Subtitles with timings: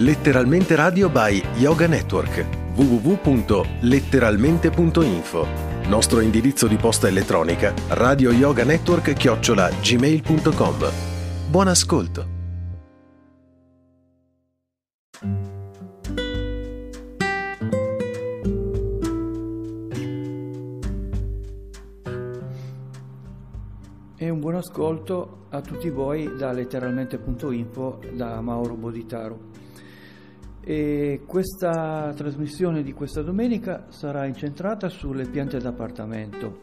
[0.00, 5.46] Letteralmente Radio by Yoga Network www.letteralmente.info
[5.88, 10.74] Nostro indirizzo di posta elettronica radio yoga network chiocciola gmail.com
[11.50, 12.38] Buon ascolto!
[24.16, 29.49] E un buon ascolto a tutti voi da letteralmente.info da Mauro Boditaro.
[30.62, 36.60] E questa trasmissione di questa domenica sarà incentrata sulle piante d'appartamento,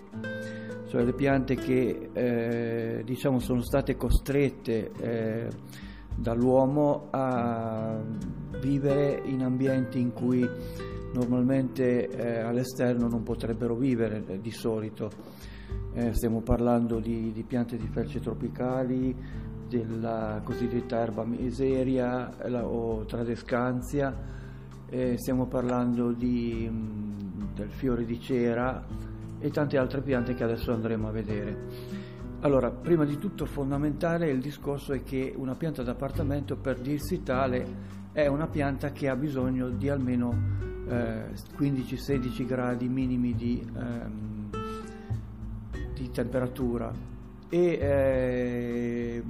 [0.87, 5.47] cioè le piante che eh, diciamo sono state costrette eh,
[6.15, 7.99] dall'uomo a
[8.59, 10.47] vivere in ambienti in cui
[11.13, 15.09] normalmente eh, all'esterno non potrebbero vivere eh, di solito.
[15.93, 19.15] Eh, stiamo parlando di, di, piante di felce tropicali,
[19.67, 22.31] della cosiddetta erba miseria
[22.63, 24.15] o tradescanzia,
[24.89, 28.85] eh, stiamo parlando di, mh, del fiore di cera
[29.39, 31.95] e tante altre piante che adesso andremo a vedere.
[32.41, 37.95] Allora, prima di tutto fondamentale il discorso è che una pianta d'appartamento, per dirsi tale,
[38.11, 40.33] è una pianta che ha bisogno di almeno
[40.87, 44.37] eh, 15-16 gradi minimi di ehm,
[45.97, 46.93] di temperatura
[47.49, 49.23] e eh,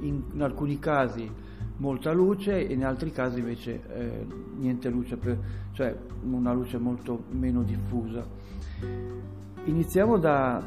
[0.00, 1.30] in, in, alcuni casi
[1.78, 5.38] molta luce e in altri casi invece eh, niente luce, per,
[5.72, 8.24] cioè una luce molto meno diffusa.
[9.64, 10.64] Iniziamo da,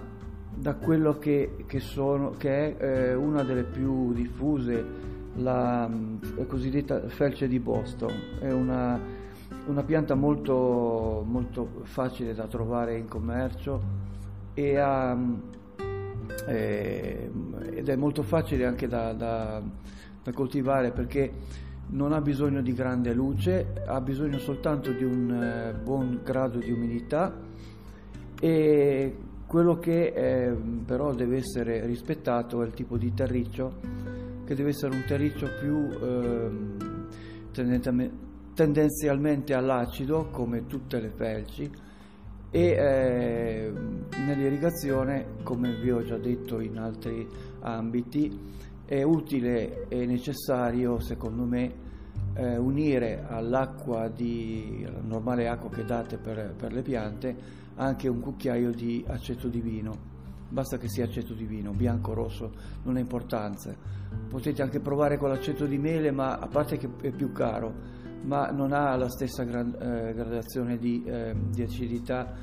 [0.54, 4.86] da quello che, che, sono, che è eh, una delle più diffuse,
[5.36, 5.90] la,
[6.36, 8.14] la, cosiddetta felce di Boston.
[8.40, 9.00] È una,
[9.68, 13.82] una pianta molto, molto facile da trovare in commercio
[14.54, 15.18] e ha,
[16.50, 17.30] eh,
[17.76, 19.62] ed è molto facile anche da, da,
[20.24, 21.32] da, coltivare perché
[21.92, 26.72] non ha bisogno di grande luce, ha bisogno soltanto di un eh, buon grado di
[26.72, 27.36] umidità
[28.42, 30.56] e quello che eh,
[30.86, 33.80] però deve essere rispettato è il tipo di terriccio
[34.46, 37.08] che deve essere un terriccio più ehm,
[38.54, 41.70] tendenzialmente all'acido come tutte le felci
[42.52, 43.72] e eh,
[44.26, 47.28] nell'irrigazione, come vi ho già detto in altri
[47.62, 51.88] ambiti, è utile e necessario, secondo me,
[52.34, 57.36] eh, unire all'acqua di, alla normale acqua che date per, per, le piante
[57.76, 60.08] anche un cucchiaio di aceto di vino.
[60.50, 62.52] Basta che sia aceto di vino, bianco o rosso,
[62.84, 63.76] non ha importanza.
[64.28, 68.48] Potete anche provare con l'aceto di mele, ma a parte che è più caro, ma
[68.48, 72.34] non ha la stessa eh, gradazione di, eh, di, acidità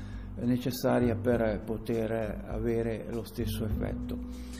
[0.41, 4.55] necessaria per poter avere lo stesso effetto.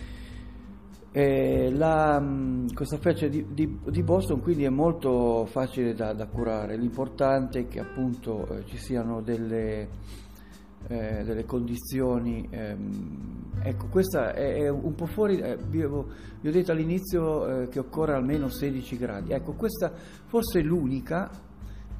[1.11, 6.77] La, mm, questa specie di, di, di, Boston quindi è molto facile da, da curare,
[6.77, 9.87] l'importante è che appunto eh, ci siano delle,
[10.87, 12.47] eh, delle condizioni.
[12.49, 16.07] Ehm, ecco, questa è, è, un po' fuori, eh, vi, ho,
[16.41, 19.31] vi, ho, detto all'inizio eh, che occorre almeno 16 gradi.
[19.31, 19.91] Ecco, questa
[20.25, 21.29] forse è l'unica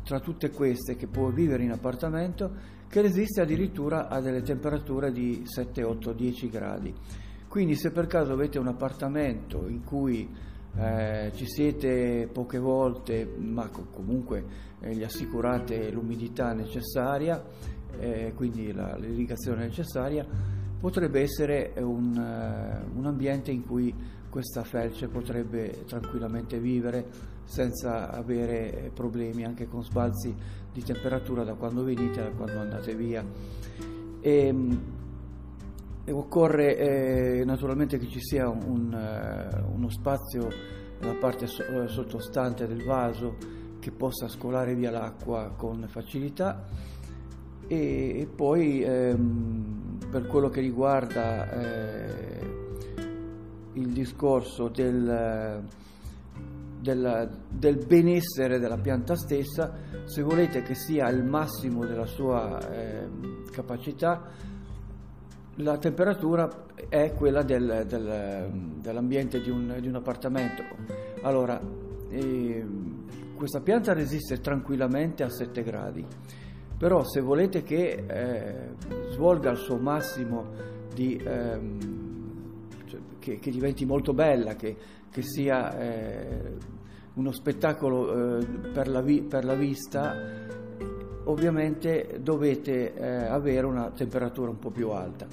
[0.04, 5.44] tra tutte queste che può vivere in appartamento che resiste addirittura a delle temperature di
[5.46, 6.94] 7, 8, 10 gradi.
[7.48, 10.30] Quindi se per caso avete un appartamento in cui
[10.78, 14.46] eh, ci siete poche volte, ma comunque
[14.80, 17.44] eh, gli assicurate l'umidità necessaria,
[18.00, 20.26] eh, quindi la, l'irrigazione necessaria,
[20.80, 23.94] potrebbe essere un, uh, un, ambiente in cui
[24.30, 27.06] questa felce potrebbe tranquillamente vivere
[27.46, 30.36] senza avere problemi anche con sbalzi
[30.72, 33.26] di temperatura da quando venite a quando andate via.
[34.20, 34.82] E, ehm,
[36.04, 40.48] e occorre eh, naturalmente che ci sia un, uh, uno spazio
[41.00, 43.36] nella parte so, sottostante del vaso
[43.80, 46.66] che possa scolare via l'acqua con facilità
[47.68, 52.40] e, poi ehm, per quello che riguarda eh,
[53.74, 55.64] il discorso del,
[56.80, 59.74] del, del, benessere della pianta stessa,
[60.06, 63.08] se volete che sia il massimo della sua eh,
[63.52, 64.32] capacità,
[65.56, 67.86] la temperatura è quella del,
[68.80, 70.64] dell'ambiente di un, di un, appartamento.
[71.24, 71.60] Allora,
[72.10, 72.66] eh,
[73.36, 76.06] questa pianta resiste tranquillamente a 7 gradi
[76.78, 80.46] però se volete che eh, svolga il suo massimo
[80.94, 81.78] di, ehm,
[82.86, 84.76] cioè, che, che, diventi molto bella, che,
[85.10, 86.54] che sia eh,
[87.16, 90.16] uno spettacolo eh, per, la vi, per, la vista,
[91.24, 95.26] ovviamente dovete eh, avere una temperatura un po' più alta.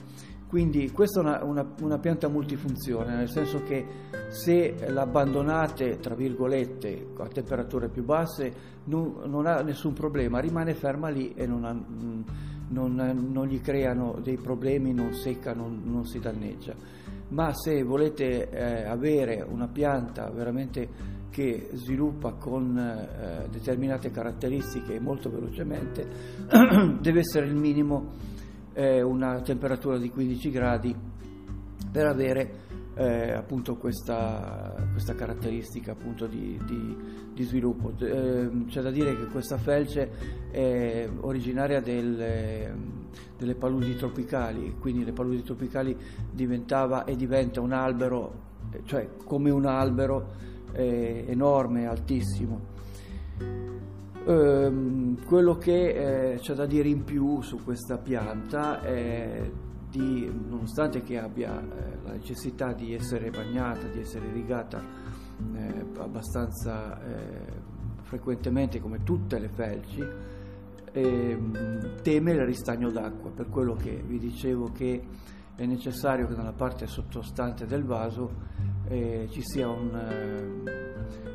[0.55, 3.85] Quindi questa è una, una, una, pianta multifunzione, nel senso che
[4.29, 8.53] se l'abbandonate, tra virgolette, a temperature più basse,
[8.85, 11.73] non, non ha nessun problema, rimane ferma lì e non, ha,
[12.69, 12.95] non,
[13.33, 16.77] non gli creano dei problemi, non secca, non, si danneggia.
[17.31, 20.89] Ma se volete eh, avere una pianta veramente
[21.31, 26.07] che sviluppa con eh, determinate caratteristiche molto velocemente,
[27.01, 28.34] deve essere il minimo
[28.75, 30.95] eh, una temperatura di 15 gradi
[31.91, 32.63] per avere
[32.97, 36.97] eh, appunto questa, questa, caratteristica appunto di, di,
[37.33, 37.93] di sviluppo.
[37.99, 40.11] Eh, c'è da dire che questa felce
[40.51, 42.75] è originaria del,
[43.37, 45.97] delle paludi tropicali, quindi le paludi tropicali
[46.31, 48.33] diventava e diventa un albero,
[48.85, 50.33] cioè come un albero
[50.73, 52.73] eh, enorme, altissimo.
[54.27, 59.51] Ehm, quello che eh, c'è da dire in più su questa pianta è
[59.91, 64.83] di, nonostante che abbia eh, la necessità di essere bagnata, di essere irrigata
[65.55, 67.63] eh, abbastanza eh,
[68.03, 70.03] frequentemente come tutte le felci,
[70.93, 75.03] ehm, teme il ristagno d'acqua, per quello che vi dicevo che
[75.55, 78.33] è necessario che nella parte sottostante del vaso
[78.89, 80.84] eh, ci sia un, eh,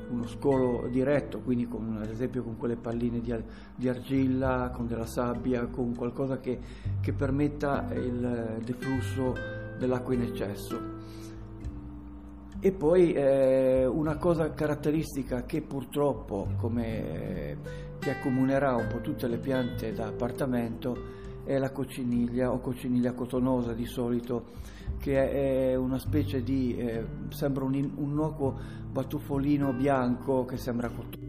[0.10, 3.34] uno scolo diretto, quindi con, ad esempio con quelle palline di,
[3.76, 6.60] di, argilla, con della sabbia, con qualcosa che,
[7.00, 9.34] che permetta il deflusso
[9.78, 10.98] dell'acqua in eccesso.
[12.62, 17.58] E poi eh, una cosa caratteristica che purtroppo, come,
[18.00, 23.74] che accomunerà un po' tutte le piante da appartamento, è la cocciniglia o cocciniglia cotonosa
[23.74, 24.48] di solito,
[24.98, 28.58] che è una specie di, eh, sembra un, un innocuo
[28.92, 31.29] batuffolino bianco che sembra cotone.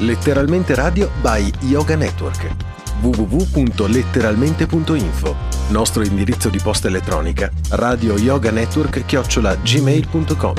[0.00, 2.56] Letteralmente Radio by Yoga Network.
[3.02, 5.36] www.letteralmente.info
[5.72, 10.54] Nostro indirizzo di posta elettronica radio yoga network chiocciola gmail.com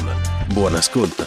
[0.53, 1.23] Buon ascolto.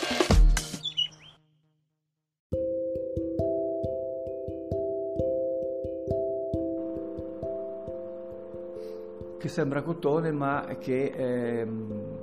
[9.40, 12.18] Che sembra cotone ma che ehm,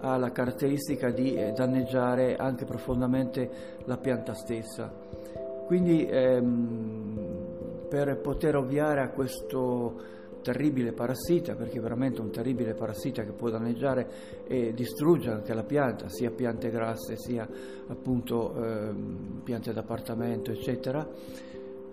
[0.00, 3.50] ha la caratteristica di eh, danneggiare anche profondamente
[3.84, 4.90] la pianta stessa.
[5.66, 13.24] Quindi ehm, per poter ovviare a questo terribile parassita, perché è veramente un terribile parassita
[13.24, 17.48] che può danneggiare e distruggere anche la pianta, sia piante grasse sia
[17.88, 18.94] appunto eh,
[19.42, 21.04] piante d'appartamento, eccetera,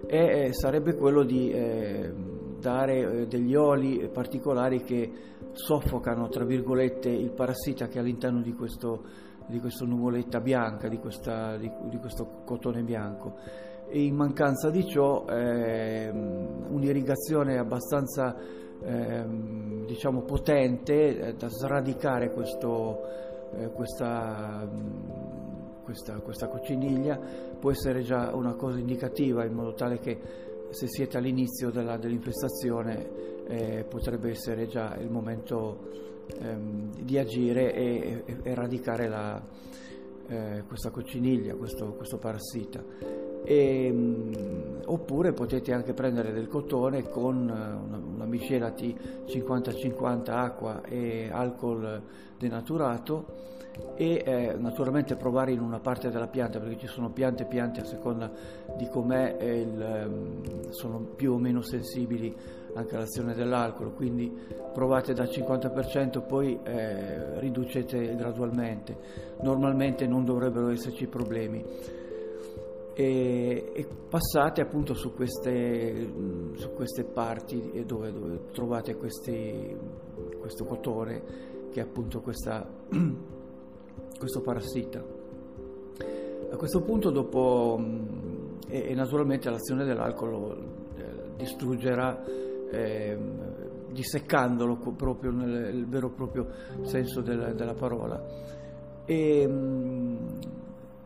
[0.06, 2.14] e eh, sarebbe quello di eh,
[2.60, 5.12] dare eh, degli oli particolari che
[5.54, 9.04] soffocano, tra virgolette, il parassita che è all'interno di questo,
[9.48, 13.36] di questa nuvoletta bianca, di, questa, di, di questo cotone bianco.
[13.88, 18.36] E in mancanza di ciò eh, un'irrigazione abbastanza
[18.82, 19.26] eh,
[19.86, 23.02] diciamo potente eh, da sradicare questo,
[23.56, 24.68] eh, questa,
[25.84, 27.20] questa, questa, cocciniglia
[27.60, 30.20] può essere già una cosa indicativa in modo tale che
[30.70, 38.24] se siete all'inizio della, dell'infestazione eh, potrebbe essere già il momento ehm, di agire e,
[38.26, 39.42] e, e radicare la,
[40.28, 42.84] eh, questa cocciniglia, questo, questo parassita.
[43.44, 51.30] E, ehm, oppure potete anche prendere del cotone con una, una miscela T50-50 acqua e
[51.32, 52.02] alcol
[52.38, 53.52] denaturato
[53.96, 57.82] e eh, naturalmente provare in una parte della pianta perché ci sono piante e piante
[57.82, 58.32] a seconda
[58.78, 62.36] di com'è il, ehm, sono più o meno sensibili
[62.74, 64.32] anche all'azione dell'alcol quindi
[64.74, 68.98] provate dal 50% poi eh, riducete gradualmente
[69.42, 71.64] normalmente non dovrebbero esserci problemi
[72.94, 76.12] e, e passate appunto su queste,
[76.54, 79.76] su queste parti dove, dove trovate questi,
[80.40, 82.68] questo cotone che è appunto questa,
[84.18, 85.04] questo parassita.
[86.52, 87.84] A questo punto dopo
[88.68, 90.64] e, e naturalmente l'azione dell'alcol
[90.96, 92.24] eh, distruggerà
[92.74, 93.18] eh,
[93.92, 96.48] disseccandolo proprio nel, vero e proprio
[96.82, 98.22] senso della, della parola.
[99.06, 99.48] E,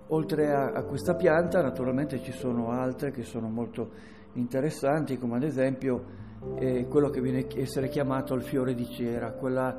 [0.10, 3.90] Oltre a, a, questa pianta naturalmente ci sono altre che sono molto
[4.34, 6.04] interessanti, come ad esempio
[6.56, 9.76] eh, quello che viene a essere chiamato il fiore di cera, quella,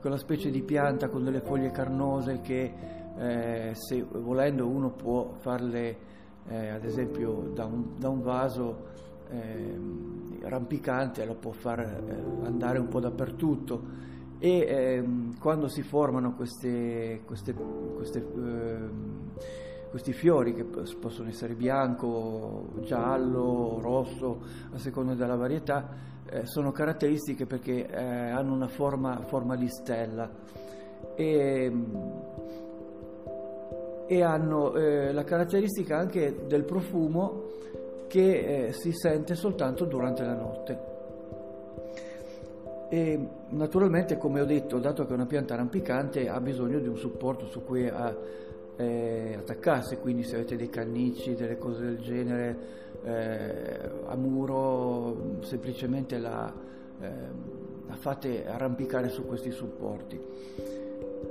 [0.00, 2.72] quella specie di pianta con delle foglie carnose che
[3.16, 5.96] eh, se volendo uno può farle
[6.46, 8.92] eh, ad esempio da un, da un vaso
[9.30, 14.12] ehm, rampicante, lo può far eh, andare un po' dappertutto.
[14.38, 19.30] E ehm, quando si formano queste, queste, queste, ehm,
[19.90, 25.88] questi fiori che possono essere bianco, giallo, rosso, a seconda della varietà,
[26.26, 30.28] eh, sono caratteristiche perché eh, hanno una forma, forma, di stella.
[31.14, 31.72] E,
[34.06, 37.44] e hanno eh, la caratteristica anche del profumo
[38.06, 40.92] che eh, si sente soltanto durante la notte.
[42.88, 46.96] E naturalmente, come ho detto, dato che è una pianta rampicante, ha bisogno di un
[46.96, 48.14] supporto su cui a,
[48.76, 52.56] eh, attaccarsi, quindi se avete dei cannicci, delle cose del genere
[53.04, 56.52] eh, a muro, semplicemente la,
[57.00, 57.08] eh,
[57.86, 60.20] la, fate arrampicare su questi supporti.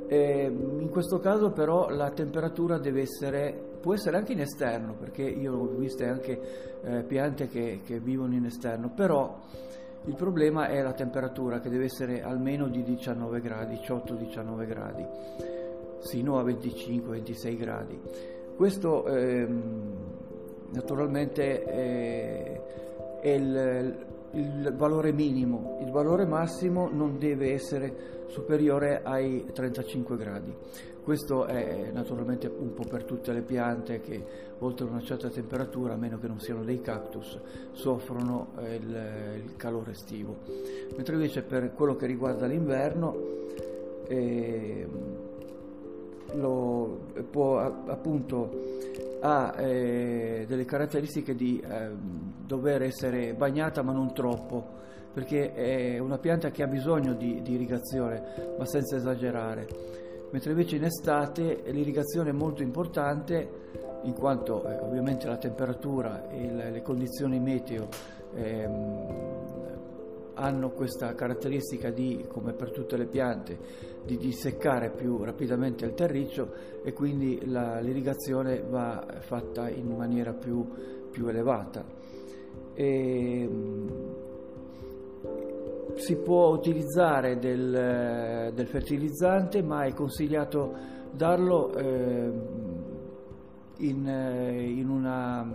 [0.10, 5.56] in questo caso però la temperatura deve essere, può essere anche in esterno, perché io
[5.56, 9.42] ho visto anche eh, piante che, che vivono in esterno, però
[10.06, 15.06] il problema è la temperatura che deve essere almeno di 19 gradi, 18-19 gradi,
[16.00, 18.00] sino a 25-26 gradi.
[18.56, 19.92] Questo ehm,
[20.72, 22.62] naturalmente è,
[23.20, 30.56] è il, il valore minimo, il valore massimo non deve essere superiore ai 35 gradi.
[31.04, 34.24] Questo è naturalmente un po' per tutte le piante che
[34.60, 37.38] oltre una certa temperatura, a meno che non siano dei cactus,
[37.74, 40.38] soffrono eh, il, il calore estivo.
[40.96, 43.16] Mentre invece per quello che riguarda l'inverno
[44.08, 44.88] eh,
[46.36, 48.72] lo, può appunto
[49.20, 51.90] ha eh, delle caratteristiche di eh,
[52.46, 54.82] dover essere bagnata ma non troppo
[55.14, 60.02] perché è una pianta che ha bisogno di, di irrigazione ma senza esagerare
[60.34, 63.62] mentre invece in estate l'irrigazione è molto importante
[64.02, 67.88] in quanto eh, ovviamente la temperatura e le, le condizioni meteo
[68.34, 69.42] ehm,
[70.34, 73.60] hanno questa caratteristica di, come per tutte le piante,
[74.04, 76.52] di disseccare più rapidamente il terriccio
[76.84, 80.68] e quindi la, l'irrigazione va fatta in maniera più,
[81.12, 81.86] più elevata.
[82.74, 83.50] E,
[85.96, 90.74] si può utilizzare del, del, fertilizzante, ma è consigliato
[91.12, 92.32] darlo eh,
[93.78, 95.48] in, in una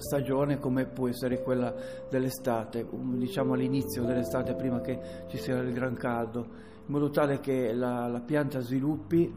[0.00, 1.74] stagione come può essere quella
[2.08, 7.72] dell'estate, diciamo all'inizio dell'estate prima che ci sia il gran caldo, in modo tale che
[7.72, 9.32] la, la pianta sviluppi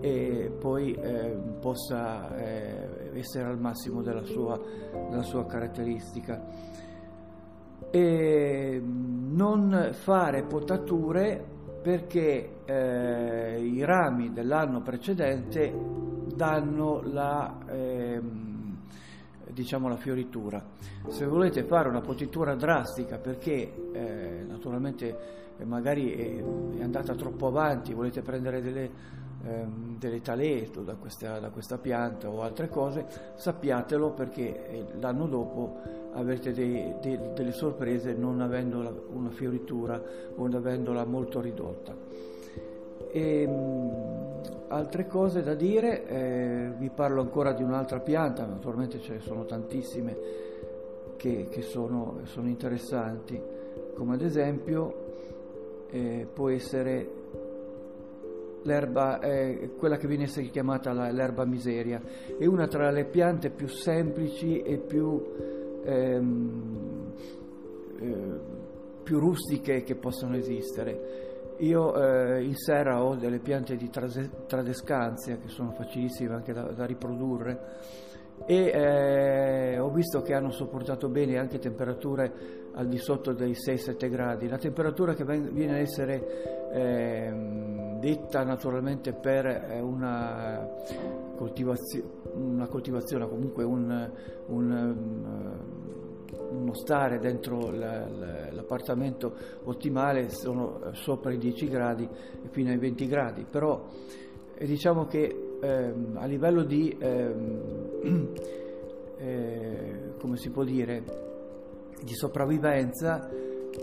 [0.00, 4.60] e poi eh, possa eh, essere al massimo della sua,
[5.08, 6.76] della sua caratteristica.
[7.90, 11.42] E non fare potature
[11.82, 15.72] perché eh, i rami dell'anno precedente
[16.34, 18.20] danno la, eh,
[19.50, 20.62] diciamo la fioritura.
[21.08, 28.22] Se volete fare una potitura drastica perché eh, naturalmente magari è, andata troppo avanti, volete
[28.22, 28.90] prendere delle,
[29.44, 35.26] ehm, delle talee da questa, da questa, pianta o altre cose, sappiatelo perché eh, l'anno
[35.26, 35.76] dopo
[36.12, 40.00] avrete dei, dei, delle sorprese non avendola una fioritura
[40.34, 41.94] o avendola molto ridotta.
[43.10, 44.18] E, ehm,
[44.68, 49.44] altre cose da dire, eh, vi parlo ancora di un'altra pianta, naturalmente ce ne sono
[49.44, 50.16] tantissime
[51.16, 53.40] che, che sono, sono, interessanti,
[53.94, 55.06] come ad esempio
[55.90, 57.17] eh, può essere
[58.62, 62.00] l'erba, eh, quella che viene chiamata l'erba miseria,
[62.38, 65.22] è una tra le piante più semplici e più,
[65.84, 67.12] ehm,
[68.00, 68.40] eh,
[69.02, 71.26] più rustiche che possono esistere
[71.58, 76.70] io eh, in serra ho delle piante di trase- tradescanzia che sono facilissime anche da,
[76.70, 77.58] da riprodurre
[78.46, 84.08] e eh, ho visto che hanno sopportato bene anche temperature al di sotto dei 6-7
[84.08, 84.48] gradi.
[84.48, 87.32] La temperatura che viene a essere eh,
[87.98, 90.66] detta naturalmente per eh, una,
[91.36, 94.10] coltivazio- una coltivazione, comunque un,
[94.46, 95.56] un
[96.50, 99.34] uno stare dentro l'appartamento
[99.64, 102.08] ottimale sono eh, sopra i 10 gradi
[102.50, 103.86] fino ai 20 gradi, però
[104.54, 108.28] eh, diciamo che ehm, a livello di, ehm,
[109.18, 111.26] eh, come si può dire,
[112.02, 113.28] di sopravvivenza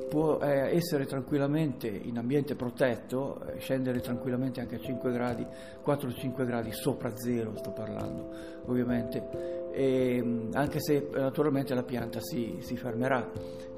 [0.10, 5.46] può eh, essere tranquillamente in ambiente protetto, eh, scendere tranquillamente anche a 5 gradi,
[5.86, 8.30] 4-5 gradi sopra zero sto parlando
[8.66, 13.30] ovviamente, e, mm, anche se naturalmente la pianta si, si, fermerà,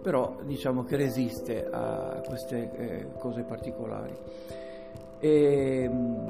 [0.01, 4.15] però diciamo che resiste a queste eh, cose particolari.
[5.19, 6.27] E, mm,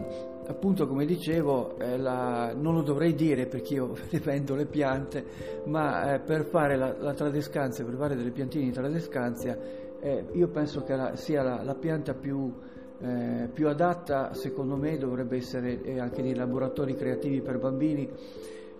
[0.47, 5.25] appunto come dicevo eh, la, non lo dovrei dire perché io vendo le piante
[5.65, 9.57] ma eh, per fare la, la tradescanzia per fare delle piantine di tradescanzia
[9.99, 12.53] eh, io penso che la, sia la, la, pianta più,
[12.99, 18.09] eh, più, adatta secondo me dovrebbe essere eh, anche nei laboratori creativi per bambini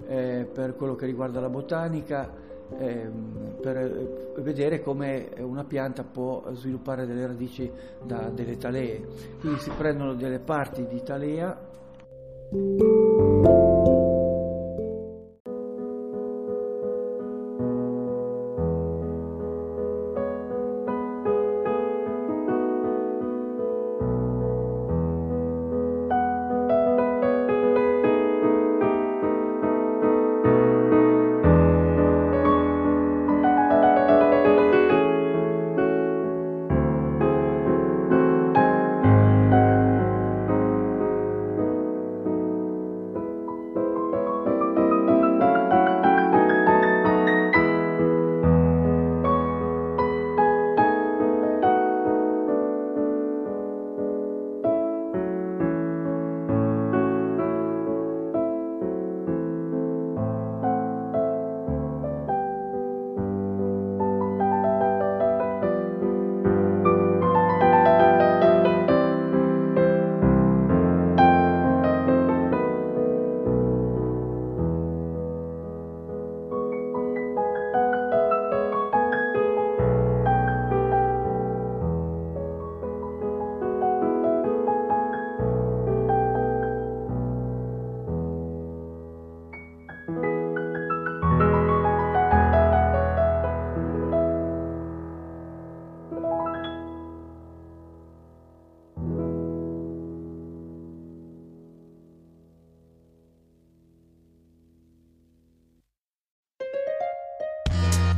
[0.08, 2.46] eh, per quello che riguarda la botanica
[2.78, 7.72] ehm, per vedere come una pianta può sviluppare delle radici
[8.04, 9.06] da delle talee.
[9.40, 11.58] Quindi si prendono delle parti di talea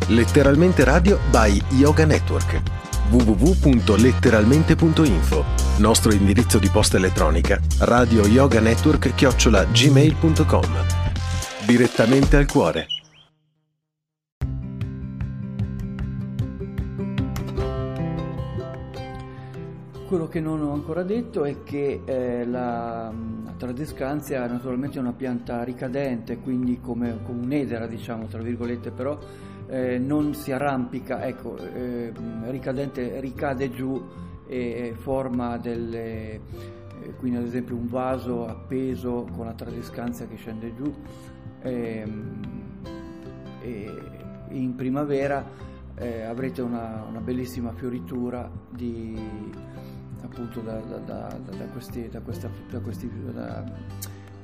[0.10, 2.60] Letteralmente Radio by Yoga Network.
[3.12, 5.46] www.letteralmente.info
[5.78, 10.66] Nostro indirizzo di posta elettronica radio yoga network chiocciola gmail.com
[11.68, 12.88] Direttamente al cuore.
[20.08, 23.14] Quello che non ho ancora detto è che eh, la,
[23.46, 29.16] la tradescanzia naturalmente è una pianta ricadente, quindi come, come un'edera, diciamo, tra virgolette, però
[29.70, 32.12] eh, non si arrampica, ecco, eh,
[32.46, 34.04] ricadente ricade giù
[34.48, 40.74] e forma delle, eh, quindi ad esempio un vaso appeso con la tradescanzia che scende
[40.74, 40.92] giù
[41.62, 42.42] ehm,
[44.50, 45.46] in primavera
[45.96, 49.16] eh, avrete una, una, bellissima fioritura di,
[50.22, 52.50] appunto da, da, da, da questi, questa,
[52.82, 53.12] questi,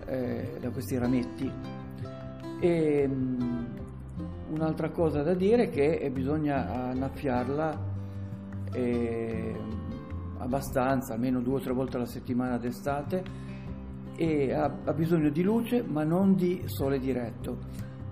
[0.05, 1.51] eh, questi, rametti.
[2.59, 3.84] E, um,
[4.55, 7.93] un'altra cosa da dire è che bisogna annaffiarla
[8.71, 9.55] eh,
[10.37, 13.23] abbastanza, almeno due o tre volte alla settimana d'estate
[14.15, 17.57] e ha, ha bisogno di luce ma non di sole diretto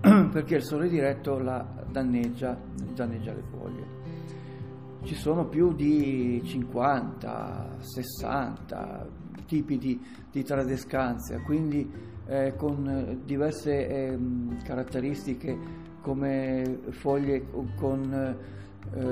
[0.00, 2.58] perché il sole diretto la danneggia,
[2.94, 4.02] danneggia le foglie.
[5.04, 9.06] Ci sono più di 50, 60
[9.46, 11.90] tipi di, di tradescanzia, quindi
[12.26, 14.18] eh, con diverse eh,
[14.62, 18.36] caratteristiche come foglie con
[18.94, 19.02] eh,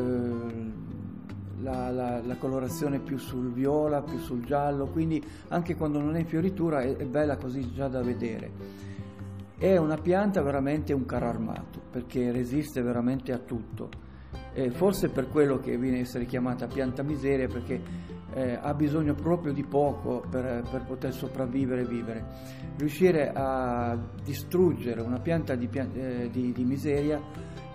[1.62, 6.18] la, la, la, colorazione più sul viola, più sul giallo, quindi anche quando non è
[6.18, 8.50] in fioritura è, è bella così già da vedere.
[9.56, 14.10] È una pianta veramente un carro armato perché resiste veramente a tutto
[14.54, 17.80] eh, forse per quello che viene a essere chiamata pianta miseria, perché
[18.34, 22.26] eh, ha bisogno proprio di poco per, per, poter sopravvivere e vivere.
[22.76, 27.20] Riuscire a distruggere una pianta di, eh, di, di miseria,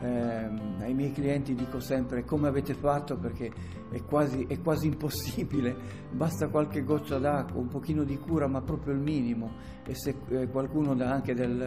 [0.01, 3.17] ehm, ai miei clienti dico sempre come avete fatto?
[3.17, 3.51] Perché
[3.91, 5.75] è quasi, è quasi impossibile,
[6.11, 9.51] basta qualche goccia d'acqua, un pochino di cura, ma proprio il minimo,
[9.85, 11.61] e se eh, qualcuno dà anche del,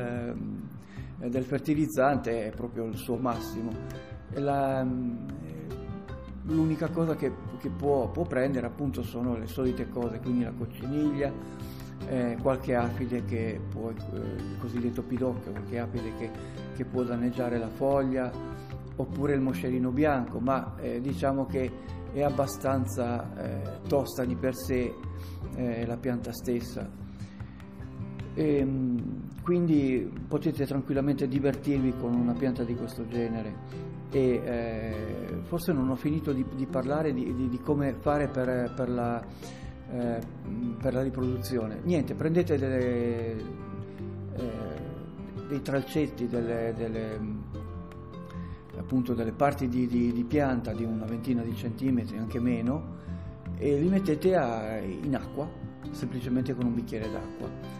[1.21, 3.71] eh, del fertilizzante è proprio il suo massimo.
[4.35, 5.27] La, mm,
[6.45, 11.33] l'unica cosa che, che può, può, prendere appunto sono le solite cose, quindi la cocciniglia,
[12.09, 16.31] eh, qualche afide che può, eh, il cosiddetto pidocchio, qualche afide che,
[16.75, 18.31] che, può danneggiare la foglia,
[18.97, 21.71] oppure il moscerino bianco, ma eh, diciamo che
[22.13, 24.95] è abbastanza eh, tosta di per sé
[25.57, 26.89] eh, la pianta stessa.
[28.35, 29.10] E, ehm,
[29.43, 35.95] quindi potete tranquillamente divertirvi con una pianta di questo genere e eh, forse non ho
[35.95, 39.25] finito di, di parlare di, di, di, come fare per, per, la,
[39.93, 40.19] eh,
[40.81, 41.81] per, la, riproduzione.
[41.85, 44.81] Niente, prendete delle, eh,
[45.49, 47.21] dei tralcetti, delle, delle,
[48.77, 52.99] appunto delle parti di, pianta di una ventina di centimetri, anche meno,
[53.57, 55.49] e li mettete a, in acqua,
[55.93, 57.80] semplicemente con un bicchiere d'acqua.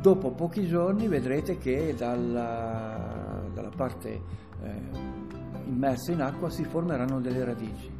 [0.00, 4.08] Dopo pochi giorni vedrete che dalla, dalla parte
[4.62, 4.70] eh,
[5.66, 7.90] immerse in acqua si formeranno delle radici.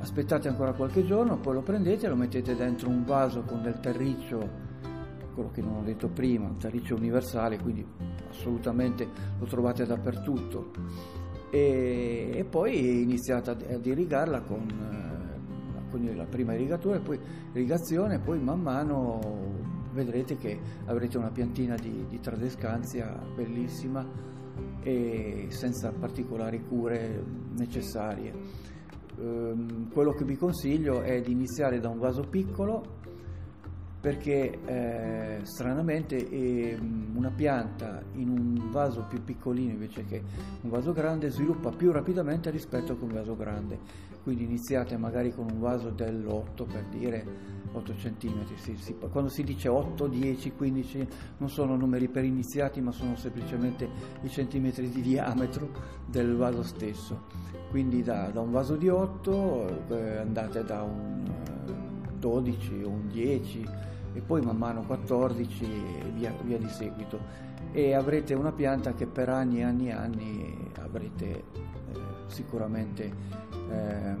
[0.00, 4.48] Aspettate ancora qualche giorno, poi lo prendete lo mettete dentro un vaso con del terriccio,
[5.32, 7.86] quello che non ho detto prima, un terriccio universale, quindi
[8.28, 9.06] assolutamente
[9.38, 10.72] lo trovate dappertutto.
[11.50, 17.20] E, e poi iniziate ad irrigarla con, eh, con la prima irrigatura e poi
[17.52, 19.20] irrigazione, poi man mano
[19.92, 24.06] vedrete che avrete una piantina di, di tradescanzia bellissima
[24.82, 27.22] e senza particolari cure
[27.56, 28.32] necessarie.
[29.16, 33.00] Um, quello che vi consiglio è di iniziare da un vaso piccolo
[34.02, 36.76] perché eh, stranamente eh,
[37.14, 40.20] una pianta in un vaso più piccolino invece che
[40.62, 43.78] un vaso grande sviluppa più rapidamente rispetto a un vaso grande
[44.22, 49.42] quindi iniziate magari con un vaso dell'8 per dire 8 cm si, si, quando si
[49.42, 51.08] dice 8, 10, 15
[51.38, 53.88] non sono numeri per iniziati ma sono semplicemente
[54.22, 55.70] i centimetri di diametro
[56.06, 57.24] del vaso stesso.
[57.70, 61.24] Quindi da, da un vaso di 8 eh, andate da un
[61.66, 63.68] eh, 12 o un 10
[64.14, 67.50] e poi man mano 14 e via, via di seguito.
[67.72, 71.44] E avrete una pianta che per anni e anni e anni avrete
[72.32, 73.04] sicuramente
[73.70, 74.16] eh,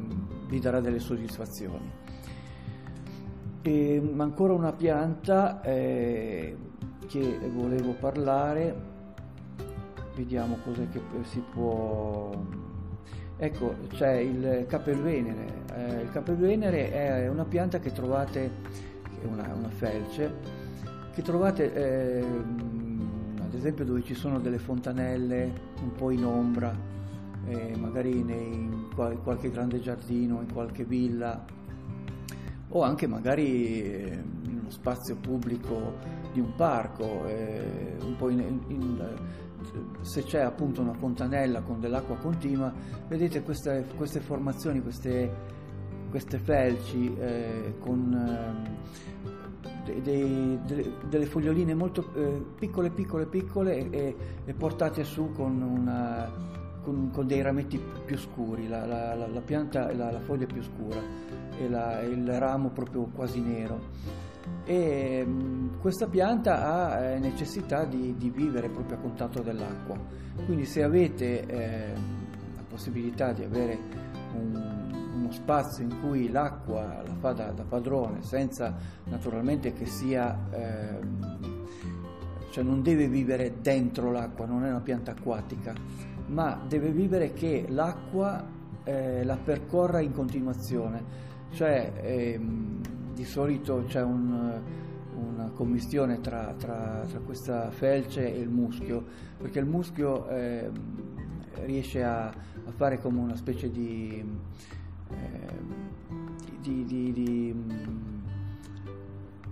[0.48, 1.90] vi darà delle soddisfazioni.
[3.62, 6.56] E ancora una pianta eh,
[7.06, 8.74] che volevo parlare,
[10.14, 12.30] vediamo cos'è che si può...
[13.36, 15.46] Ecco, c'è il capelvenere.
[15.74, 18.50] Eh, il capelvenere è una pianta che trovate,
[19.20, 20.32] è una, una felce,
[21.12, 22.24] che trovate eh,
[23.52, 26.74] ad esempio dove ci sono delle fontanelle un po' in ombra,
[27.46, 31.44] eh, magari nei, in qualche grande giardino, in qualche villa
[32.74, 35.94] o anche magari eh, in uno spazio pubblico
[36.32, 39.16] di un parco, eh, un po' in, in,
[40.00, 42.72] se c'è appunto una fontanella con dell'acqua continua,
[43.08, 45.30] vedete queste, queste formazioni, queste,
[46.10, 48.12] queste felci eh, con
[49.84, 55.60] eh, dei, delle, delle, foglioline molto eh, piccole, piccole, piccole e, e portate su con
[55.60, 60.62] una con, con, dei rametti più scuri, la, la, la pianta, la, la, foglia più
[60.62, 61.00] scura
[61.58, 63.80] e il ramo proprio quasi nero.
[64.64, 69.98] E mh, questa pianta ha eh, necessità di, di, vivere proprio a contatto dell'acqua,
[70.44, 71.92] quindi se avete eh,
[72.54, 73.78] la possibilità di avere
[74.34, 80.38] un, uno spazio in cui l'acqua la fa da, da padrone, senza naturalmente che sia...
[80.50, 81.50] Eh,
[82.52, 85.72] cioè non deve vivere dentro l'acqua, non è una pianta acquatica,
[86.32, 88.44] ma deve vivere che l'acqua
[88.84, 91.04] eh, la percorra in continuazione,
[91.50, 92.80] cioè ehm,
[93.12, 94.60] di solito c'è un,
[95.14, 99.04] una commistione tra, tra, tra, questa felce e il muschio,
[99.38, 100.70] perché il muschio eh,
[101.64, 104.24] riesce a, a, fare come una specie di,
[105.10, 105.56] eh,
[106.60, 107.54] di, di, di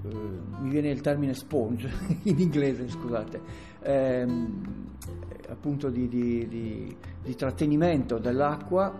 [0.03, 0.17] eh,
[0.61, 1.91] mi viene il termine sponge
[2.25, 3.41] in inglese, scusate,
[3.83, 4.89] ehm,
[5.51, 8.93] appunto di, di, di, di, trattenimento dell'acqua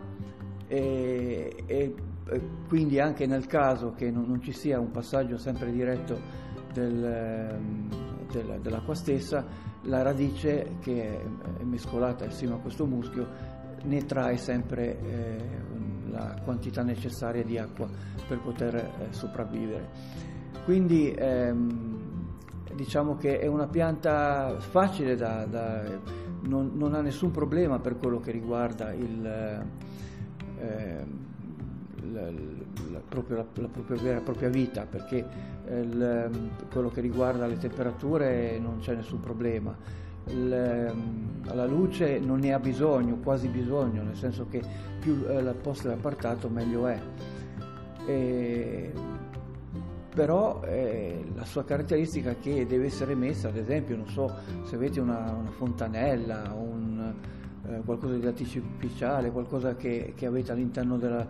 [0.67, 1.95] e, e,
[2.69, 6.19] quindi anche nel caso che non, non, ci sia un passaggio sempre diretto
[6.73, 7.89] del, ehm,
[8.31, 9.45] del, dell'acqua stessa,
[9.83, 11.21] la radice che
[11.59, 15.39] è mescolata insieme a questo muschio ne trae sempre eh,
[16.11, 17.89] la quantità necessaria di acqua
[18.29, 19.89] per poter eh, sopravvivere.
[20.65, 22.01] Quindi ehm,
[22.75, 25.83] diciamo che è una pianta facile da, da
[26.43, 29.27] non, non, ha nessun problema per quello che riguarda il,
[30.59, 31.05] eh,
[32.13, 32.31] la,
[32.91, 35.27] la, proprio, la, la, propria e propria vita, perché
[35.67, 39.77] eh, il, quello che riguarda le temperature non c'è nessun problema.
[40.27, 44.63] Il, la luce non ne ha bisogno, quasi bisogno, nel senso che
[45.01, 47.01] più eh, il posto è appartato meglio è.
[48.07, 48.93] E,
[50.15, 55.01] però eh, la sua caratteristica che deve essere messa, ad esempio, non so, se avete
[55.01, 57.15] una, una fontanella, un,
[57.67, 61.27] eh, qualcosa di artificiale, qualcosa che, che avete all'interno della,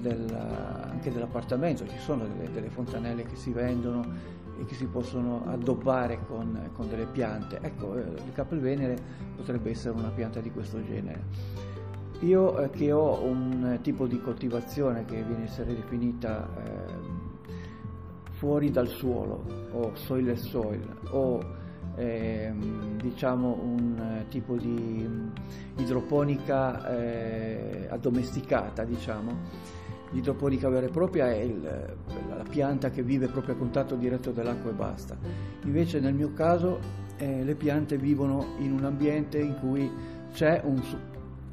[0.00, 4.04] della, anche dell'appartamento, ci sono delle, delle, fontanelle che si vendono
[4.60, 7.58] e che si possono addobbare con, con delle piante.
[7.60, 8.96] Ecco, eh, il capelvenere
[9.34, 11.60] potrebbe essere una pianta di questo genere.
[12.20, 17.21] Io eh, che ho un tipo di coltivazione che viene a essere definita eh,
[18.42, 21.38] fuori dal suolo o soil e soil o
[21.94, 25.08] ehm, diciamo un eh, tipo di
[25.76, 29.70] idroponica eh, addomesticata diciamo.
[30.10, 34.70] L'idroponica vera e propria è il, la pianta che vive proprio a contatto diretto dell'acqua
[34.70, 35.16] e basta.
[35.62, 36.80] Invece nel mio caso
[37.18, 39.88] eh, le piante vivono in un ambiente in cui
[40.32, 40.82] c'è un,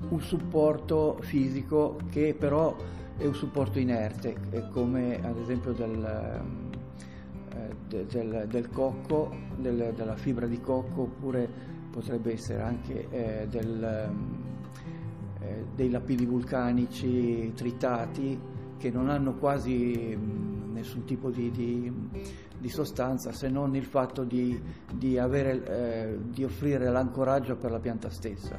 [0.10, 2.76] un supporto fisico che però
[3.16, 4.36] è un supporto inerte,
[4.72, 6.69] come ad esempio del,
[7.88, 11.50] de, del, del, cocco, del, della fibra di cocco, oppure
[11.90, 14.10] potrebbe essere anche eh, del,
[15.40, 18.40] eh, dei lapidi vulcanici tritati
[18.78, 21.92] che non hanno quasi mm, nessun tipo di, di,
[22.58, 24.60] di, sostanza se non il fatto di,
[24.94, 28.58] di, avere, eh, offrire l'ancoraggio per la pianta stessa.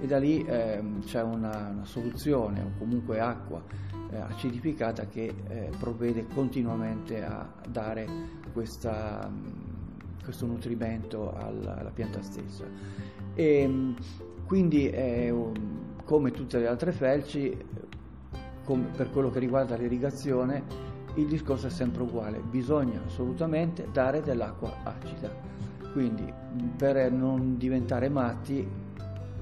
[0.00, 5.70] E da lì eh, c'è una, una, soluzione o comunque acqua eh, acidificata che eh,
[5.78, 8.06] provvede continuamente a dare
[8.52, 9.46] questa, mm,
[10.22, 12.64] questo nutrimento alla, alla, pianta stessa.
[13.34, 13.92] E, mm,
[14.46, 14.92] quindi
[16.04, 17.56] come tutte le altre felci,
[18.64, 24.74] come per quello che riguarda l'irrigazione, il discorso è sempre uguale, bisogna assolutamente dare dell'acqua
[24.82, 25.30] acida.
[25.92, 26.32] Quindi
[26.76, 28.66] per non diventare matti,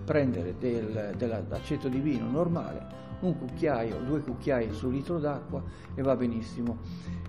[0.04, 5.62] prendere del, dell'aceto di vino normale, un cucchiaio, due cucchiai su litro d'acqua
[5.94, 6.78] e va benissimo.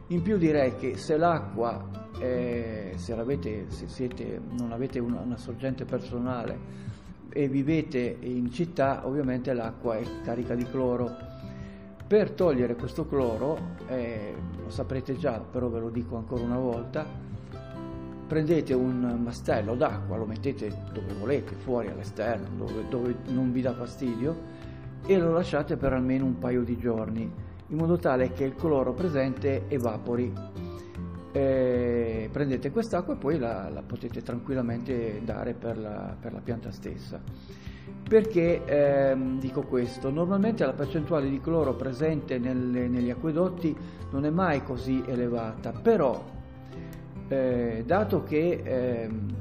[0.07, 5.85] In più direi che se l'acqua, eh, se, se siete, non avete una, una sorgente
[5.85, 6.89] personale
[7.29, 11.29] e vivete in città, ovviamente l'acqua è carica di cloro.
[12.05, 17.05] Per togliere questo cloro, eh, lo saprete già, però ve lo dico ancora una volta,
[18.27, 23.73] prendete un mastello d'acqua, lo mettete dove volete, fuori all'esterno, dove, dove non vi dà
[23.73, 24.35] fastidio,
[25.05, 28.93] e lo lasciate per almeno un paio di giorni in modo tale che il cloro
[28.93, 30.33] presente evapori
[31.31, 36.71] eh, prendete quest'acqua e poi la, la, potete tranquillamente dare per la, per la pianta
[36.71, 37.21] stessa.
[38.07, 40.09] Perché ehm, dico questo?
[40.09, 43.73] Normalmente la percentuale di cloro presente nelle, negli acquedotti
[44.11, 46.21] non è mai così elevata, però
[47.29, 49.35] eh, dato che ehm,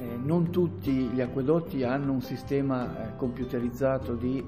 [0.00, 4.44] eh, non tutti gli acquedotti hanno un sistema eh, computerizzato di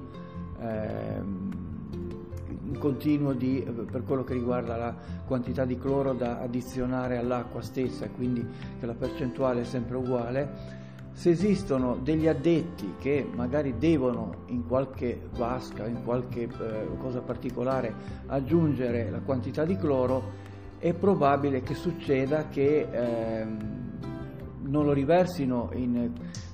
[0.61, 4.95] ehm, continuo di, per quello che riguarda la
[5.25, 8.45] quantità di cloro da addizionare all'acqua stessa, quindi
[8.79, 10.79] che la percentuale è sempre uguale,
[11.13, 17.93] se esistono degli addetti che magari devono in qualche vasca, in qualche eh, cosa particolare
[18.27, 23.45] aggiungere la quantità di cloro, è probabile che succeda che eh,
[24.63, 26.11] non lo riversino in...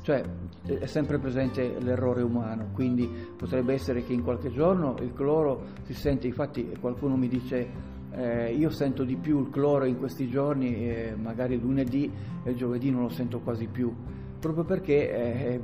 [0.08, 0.24] cioè
[0.64, 5.94] è sempre presente l'errore umano, quindi potrebbe essere che in qualche giorno il cloro si
[5.94, 7.68] sente, infatti qualcuno mi dice
[8.12, 12.10] eh, io sento di più il cloro in questi giorni, eh, magari lunedì
[12.46, 13.94] e giovedì non lo sento quasi più,
[14.40, 15.62] proprio perché eh,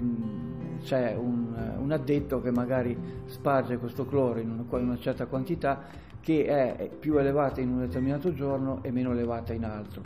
[0.81, 5.85] c'è un, un, addetto che magari sparge questo cloro in una, in una certa quantità
[6.19, 10.03] che è più elevata in un determinato giorno e meno elevata in altro.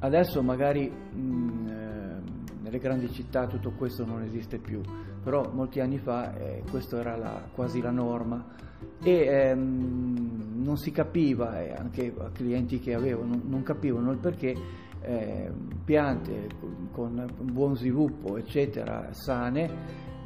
[0.00, 2.29] Adesso magari mh, eh,
[2.70, 4.80] nelle grandi città tutto questo non esiste più,
[5.24, 8.68] però molti anni fa eh, questa era la, quasi la norma.
[9.02, 14.54] E ehm, non si capiva, e anche clienti che avevo non, capivano il perché
[15.02, 15.50] eh,
[15.84, 16.48] piante
[16.92, 19.68] con, con buon sviluppo, eccetera, sane,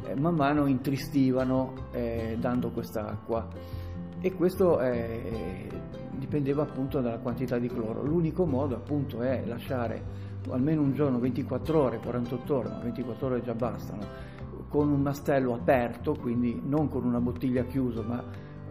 [0.05, 3.49] eh, man mano intristivano eh, dando questa acqua.
[4.21, 5.67] E questo eh,
[6.13, 8.03] dipendeva appunto dalla quantità di cloro.
[8.05, 13.43] L'unico modo appunto è lasciare almeno un giorno, 24 ore, 48 ore, ma 24 ore
[13.43, 14.03] già bastano,
[14.69, 18.23] con un mastello aperto, quindi non con una bottiglia chiusa, ma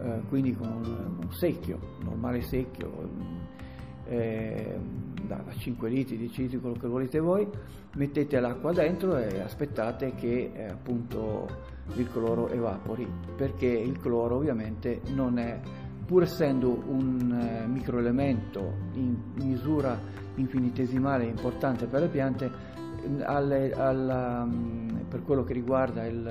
[0.02, 3.08] eh, quindi con un, un, secchio, normale secchio,
[4.06, 4.78] eh,
[5.22, 7.48] da, da, 5 litri, 10 litri, quello che volete voi,
[7.94, 11.46] mettete l'acqua dentro e aspettate che eh, appunto
[11.94, 13.06] il cloro evapori,
[13.36, 15.58] perché il cloro ovviamente non è
[16.04, 19.98] pur essendo un eh, microelemento in misura
[20.36, 22.50] infinitesimale importante per le piante,
[23.22, 24.48] alle, alla,
[25.08, 26.26] per quello che riguarda il,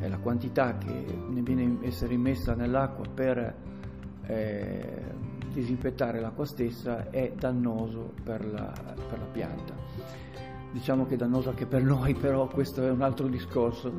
[0.00, 3.54] eh, la quantità che ne viene essere immessa nell'acqua per
[4.26, 5.14] eh,
[5.52, 8.72] disinfettare l'acqua stessa è dannoso per la,
[9.08, 9.74] per la pianta.
[10.72, 13.92] Diciamo che è dannoso anche per noi, però questo è un altro discorso,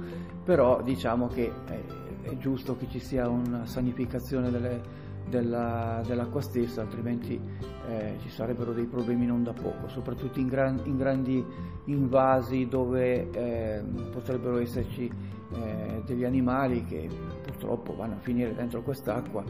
[0.44, 1.97] però diciamo che eh,
[2.30, 4.82] è giusto che ci sia una sanificazione delle,
[5.30, 7.40] della, dell'acqua stessa, altrimenti
[7.88, 11.44] eh, ci sarebbero dei problemi non da poco, soprattutto in, gran, in grandi
[11.86, 15.10] invasi dove eh, potrebbero esserci
[15.54, 17.08] eh, degli animali che
[17.44, 19.44] purtroppo vanno a finire dentro quest'acqua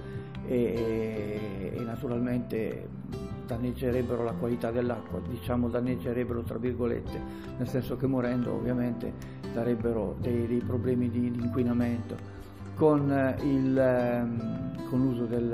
[0.45, 2.87] e, e, naturalmente
[3.47, 7.19] danneggerebbero la qualità dell'acqua, diciamo danneggerebbero tra virgolette,
[7.57, 9.13] nel senso che morendo ovviamente
[9.53, 12.35] darebbero dei, dei problemi di, di inquinamento
[12.77, 15.51] con, eh, il, ehm, con l'uso del,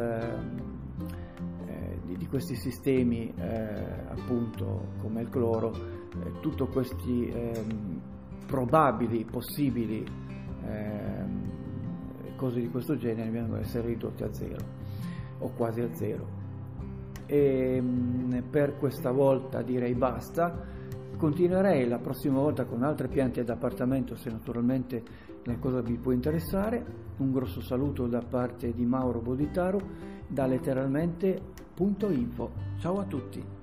[1.66, 8.02] eh, di, questi sistemi eh, appunto come il cloro, eh, tutti questi ehm,
[8.46, 10.04] probabili, possibili
[10.66, 11.52] ehm,
[12.36, 14.58] cose di questo genere vengono essere ridotte a zero
[15.40, 16.42] o quasi a zero.
[17.26, 20.82] E, ehm, per questa volta direi basta.
[21.16, 25.04] Continuerei la prossima volta con altre piante d'appartamento se naturalmente
[25.44, 27.03] la cosa vi può interessare.
[27.18, 29.80] Un grosso saluto da parte di Mauro Boditaro
[30.28, 32.52] da letteralmente.info.
[32.80, 33.63] Ciao a tutti!